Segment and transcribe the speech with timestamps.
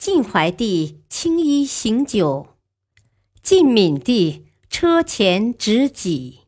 [0.00, 2.56] 晋怀帝轻衣行酒，
[3.42, 6.40] 晋闵帝车前执戟。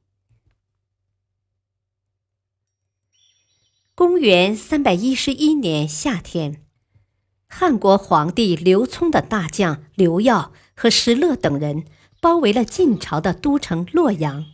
[3.95, 6.65] 公元三百一十一年夏天，
[7.47, 11.85] 汉国皇帝刘聪的大将刘耀和石勒等人
[12.23, 14.47] 包围了晋朝的都城洛阳。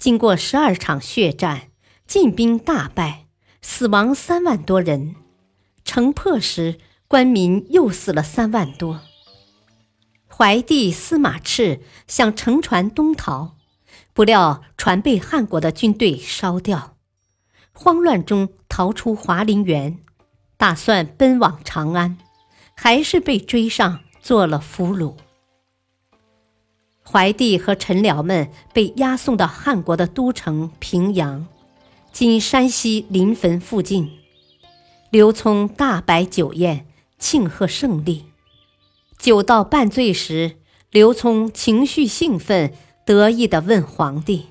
[0.00, 1.70] 经过十二场血战，
[2.08, 3.28] 晋兵大败，
[3.60, 5.14] 死亡三万多人。
[5.84, 6.80] 城破时，
[7.12, 9.02] 官民又死了三万多。
[10.34, 13.56] 怀帝司马炽想乘船东逃，
[14.14, 16.96] 不料船被汉国的军队烧掉，
[17.74, 19.98] 慌乱中逃出华林园，
[20.56, 22.16] 打算奔往长安，
[22.74, 25.16] 还是被追上做了俘虏。
[27.04, 31.46] 怀帝和臣僚们被押送到汉国的都城平阳，
[32.10, 34.10] 今山西临汾附近。
[35.10, 36.86] 刘聪大摆酒宴。
[37.22, 38.24] 庆贺胜利，
[39.16, 40.56] 酒到半醉时，
[40.90, 42.74] 刘聪情绪兴奋，
[43.06, 44.48] 得意地问皇帝：“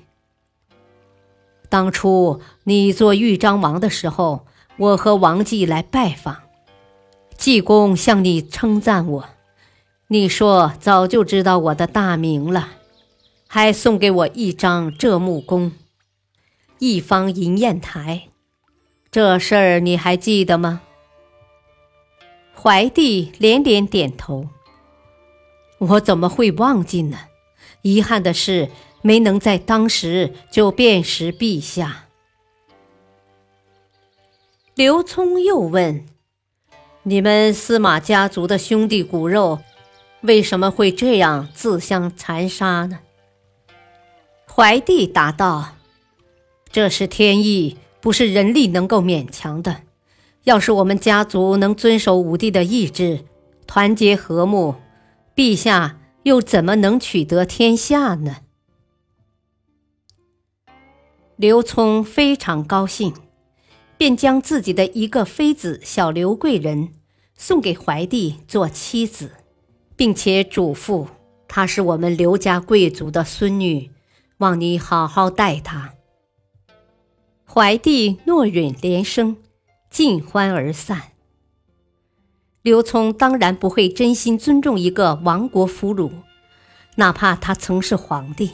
[1.68, 4.46] 当初你做豫章王的时候，
[4.78, 6.34] 我和王继来拜访，
[7.36, 9.28] 济公向你称赞我，
[10.06, 12.70] 你说早就知道我的大名了，
[13.46, 15.72] 还送给我一张浙木弓，
[16.78, 18.28] 一方银砚台，
[19.10, 20.80] 这事儿你还记得吗？”
[22.62, 24.48] 怀帝连连点头。
[25.78, 27.18] 我怎么会忘记呢？
[27.80, 32.06] 遗憾的是，没能在当时就辨识陛下。
[34.76, 36.06] 刘聪又问
[37.02, 39.58] ：“你们司马家族的兄弟骨肉，
[40.20, 43.00] 为什么会这样自相残杀呢？”
[44.46, 45.74] 怀帝答道
[46.70, 49.78] ：“这是天意，不是人力能够勉强的。”
[50.44, 53.24] 要是我们家族能遵守武帝的意志，
[53.66, 54.74] 团结和睦，
[55.36, 58.38] 陛下又怎么能取得天下呢？
[61.36, 63.14] 刘聪非常高兴，
[63.96, 66.90] 便将自己的一个妃子小刘贵人
[67.36, 69.30] 送给怀帝做妻子，
[69.94, 71.06] 并且嘱咐
[71.46, 73.92] 她是我们刘家贵族的孙女，
[74.38, 75.94] 望你好好待她。
[77.46, 79.36] 怀帝诺允连声。
[79.92, 81.12] 尽欢而散。
[82.62, 86.10] 刘聪当然不会真心尊重一个亡国俘虏，
[86.96, 88.52] 哪怕他曾是皇帝。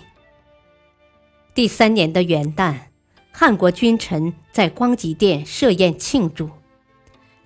[1.54, 2.88] 第三年的元旦，
[3.30, 6.50] 汉国君臣在光极殿设宴庆祝。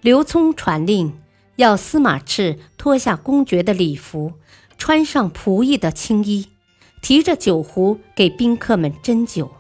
[0.01, 1.21] 刘聪传令，
[1.57, 4.33] 要司马炽脱下公爵的礼服，
[4.79, 6.49] 穿上仆役的青衣，
[7.03, 9.53] 提着酒壶给宾客们斟酒。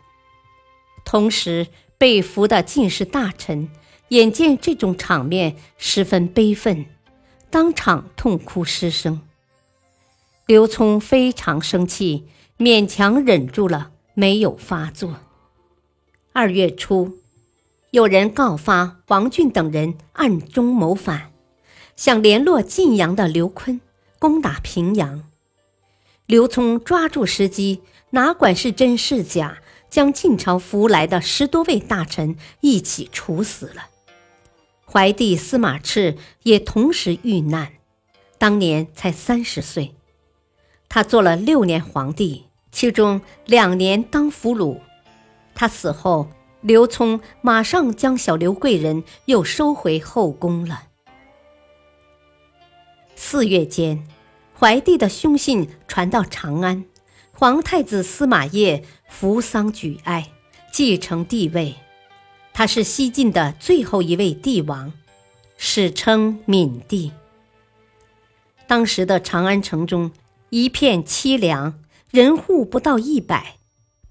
[1.04, 1.66] 同时，
[1.98, 3.68] 被俘的进士大臣。
[4.12, 6.84] 眼见这种场面，十分悲愤，
[7.48, 9.22] 当场痛哭失声。
[10.44, 12.26] 刘聪非常生气，
[12.58, 15.16] 勉强忍住了，没有发作。
[16.34, 17.20] 二月初，
[17.90, 21.32] 有人告发王俊等人暗中谋反，
[21.96, 23.80] 想联络晋阳的刘琨
[24.18, 25.22] 攻打平阳。
[26.26, 27.80] 刘聪抓住时机，
[28.10, 33.86] 哪管是真是假，将晋朝俘来的十多位大臣一起处死了。
[34.92, 37.72] 怀帝司马炽也同时遇难，
[38.36, 39.94] 当年才三十岁。
[40.86, 44.80] 他做了六年皇帝，其中两年当俘虏。
[45.54, 46.28] 他死后，
[46.60, 50.82] 刘聪马上将小刘贵人又收回后宫了。
[53.16, 54.06] 四月间，
[54.54, 56.84] 怀帝的凶信传到长安，
[57.32, 60.30] 皇太子司马邺扶丧举哀，
[60.70, 61.76] 继承帝位。
[62.54, 64.92] 他是西晋的最后一位帝王，
[65.56, 67.12] 史称闵帝。
[68.66, 70.12] 当时的长安城中
[70.50, 73.56] 一片凄凉，人户不到一百，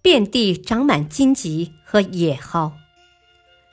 [0.01, 2.73] 遍地长满荆棘和野蒿。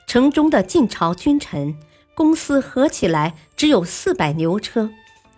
[0.07, 1.75] 城中的晋朝君臣、
[2.15, 4.91] 公司合起来只有四百牛车，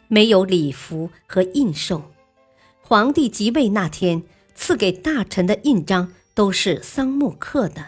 [0.07, 2.03] 没有礼服和印绶。
[2.81, 4.23] 皇帝即位那天
[4.55, 7.87] 赐给大臣的印章都是桑木刻的。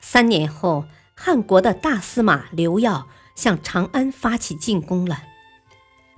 [0.00, 0.84] 三年后，
[1.14, 5.22] 汉国的大司马刘耀向长安发起进攻了。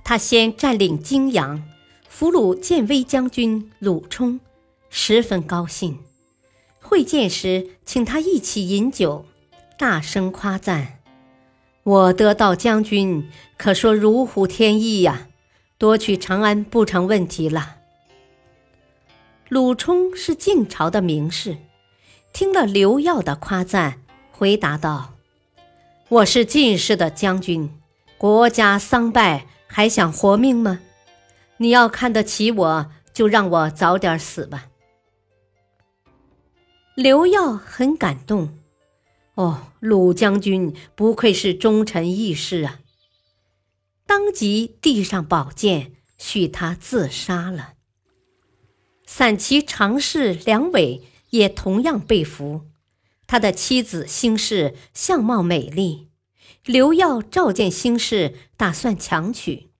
[0.04, 1.62] 他先占领泾阳，
[2.08, 4.40] 俘虏建威将军鲁冲，
[4.88, 5.98] 十分高兴。
[6.80, 9.24] 会见时，请他一起饮酒，
[9.78, 11.00] 大声夸赞
[11.84, 15.28] ：“我得到将军，可说如虎添翼呀！
[15.78, 17.76] 夺取长安不成问题了。”
[19.48, 21.56] 鲁冲是晋朝的名士，
[22.32, 25.14] 听了刘耀的夸赞，回答道
[26.08, 27.70] ：“我是进士的将军，
[28.18, 30.80] 国家丧败。”还想活命吗？
[31.58, 34.66] 你要看得起我，就让我早点死吧。
[36.96, 38.58] 刘耀很感动，
[39.36, 42.80] 哦，鲁将军不愧是忠臣义士啊！
[44.08, 47.74] 当即递上宝剑，许他自杀了。
[49.06, 52.66] 散骑常侍梁伟也同样被俘，
[53.26, 56.08] 他的妻子兴氏相貌美丽。
[56.64, 59.70] 刘耀召见兴氏，打算强娶。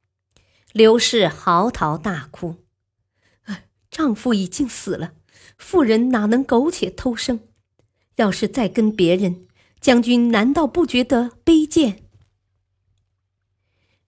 [0.73, 2.56] 刘氏嚎啕大哭
[3.91, 5.12] ：“丈夫已经死了，
[5.58, 7.41] 妇人哪能苟且偷生？
[8.17, 9.46] 要是再跟别人，
[9.81, 12.05] 将军难道不觉得卑贱？”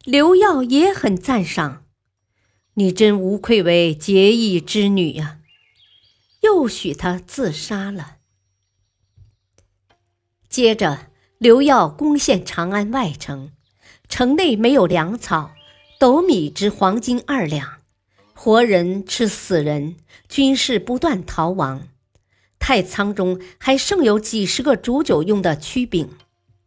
[0.05, 1.85] 刘耀也很赞赏
[2.75, 5.41] ：“你真无愧为结义之女呀！”
[6.43, 8.19] 又许他自杀了。
[10.49, 11.09] 接着。
[11.39, 13.51] 刘耀攻陷长安外城，
[14.09, 15.51] 城内没有粮草，
[15.99, 17.81] 斗米值黄金二两，
[18.33, 19.97] 活人吃死人，
[20.29, 21.89] 军士不断逃亡。
[22.61, 26.11] 太仓中还剩有几十个煮酒用的曲饼，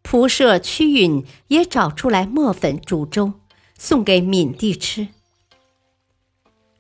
[0.04, 3.31] 仆射屈允也找出来磨粉煮粥，
[3.80, 5.07] 送给闵帝吃。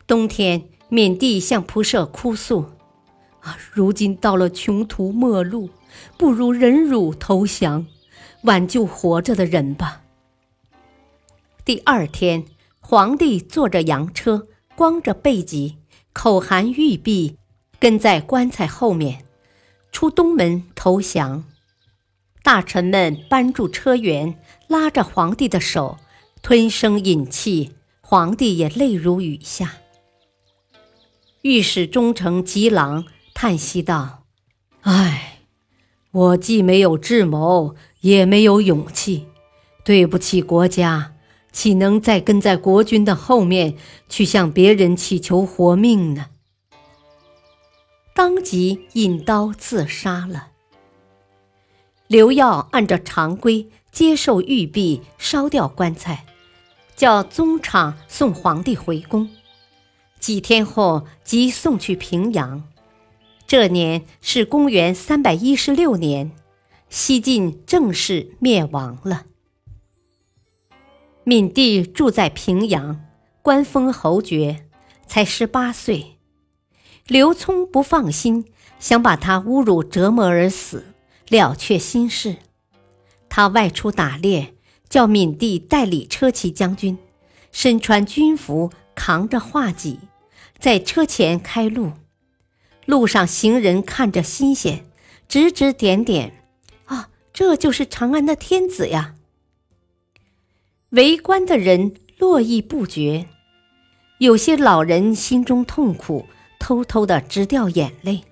[0.05, 2.71] 冬天，闵帝向仆射哭诉：“，
[3.71, 5.69] 如今到了穷途末路。”
[6.17, 7.87] 不如忍辱投降，
[8.43, 10.01] 挽救活着的人吧。
[11.63, 12.43] 第二天，
[12.81, 14.45] 皇帝坐着洋车，
[14.75, 15.77] 光着背脊，
[16.11, 17.37] 口含玉璧，
[17.79, 19.23] 跟在棺材后面，
[19.93, 21.45] 出东门投降。
[22.43, 24.35] 大臣们搬住车辕，
[24.67, 25.97] 拉着皇帝的手，
[26.41, 27.75] 吞声饮气。
[28.01, 29.77] 皇帝也泪如雨下。
[31.41, 33.05] 御史中丞吉郎
[33.35, 34.23] 叹息道
[34.81, 35.33] ：“唉。”
[36.15, 39.27] 我既没有智谋，也没有勇气，
[39.83, 41.11] 对不起国家，
[41.51, 43.75] 岂能再跟在国君的后面
[44.07, 46.27] 去向别人乞求活命呢？
[48.15, 50.51] 当即引刀自杀了。
[52.07, 56.25] 刘耀按照常规接受玉璧，烧掉棺材，
[56.95, 59.29] 叫宗昶送皇帝回宫。
[60.21, 62.63] 几天后，即送去平阳。
[63.47, 66.31] 这年是公元三百一十六年，
[66.89, 69.25] 西晋正式灭亡了。
[71.25, 73.05] 闵帝住在平阳，
[73.43, 74.65] 官封侯爵，
[75.05, 76.17] 才十八岁。
[77.07, 78.45] 刘聪不放心，
[78.79, 80.93] 想把他侮辱折磨而死，
[81.29, 82.37] 了却心事。
[83.29, 84.55] 他外出打猎，
[84.89, 86.97] 叫闵帝代理车骑将军，
[87.51, 89.99] 身穿军服，扛着画戟，
[90.57, 91.91] 在车前开路。
[92.85, 94.85] 路上行人看着新鲜，
[95.27, 96.43] 指指点点，
[96.85, 99.15] 啊，这就是长安的天子呀！
[100.89, 103.27] 围观的人络绎不绝，
[104.19, 106.27] 有些老人心中痛苦，
[106.59, 108.23] 偷偷的直掉眼泪。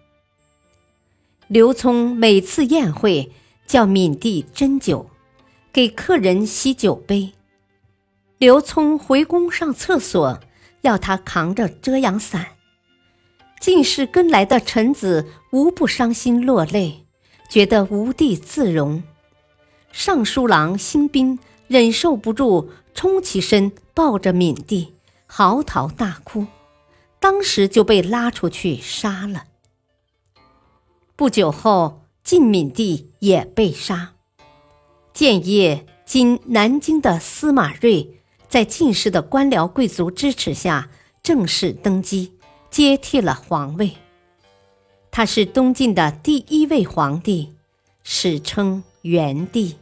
[1.47, 3.31] 刘聪每次宴会
[3.67, 5.09] 叫闵帝斟酒，
[5.73, 7.33] 给客人洗酒杯。
[8.37, 10.39] 刘聪回宫上厕所，
[10.81, 12.47] 要他扛着遮阳伞。
[13.63, 17.05] 进士跟来的臣子无不伤心落泪，
[17.49, 19.01] 觉得无地自容。
[19.89, 21.39] 尚书郎辛宾
[21.69, 24.95] 忍受不住，冲起身抱着闵帝，
[25.27, 26.47] 嚎啕大哭，
[27.21, 29.45] 当时就被拉出去杀了。
[31.15, 34.11] 不久后，晋闵帝也被杀。
[35.13, 40.89] 建业（今南京的司马睿）在进士的官僚贵族支持下，
[41.23, 42.33] 正式登基。
[42.73, 43.97] 接替了皇位，
[45.11, 47.53] 他是东晋的第一位皇帝，
[48.01, 49.77] 史称元帝。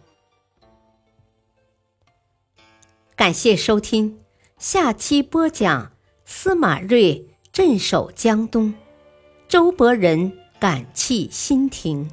[3.16, 4.20] 感谢收听，
[4.58, 5.94] 下期播讲
[6.26, 8.74] 司马睿镇守江东，
[9.48, 12.12] 周伯仁感泣新亭。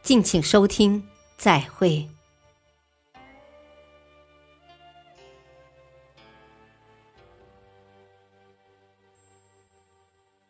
[0.00, 1.02] 敬请收听，
[1.36, 2.08] 再会。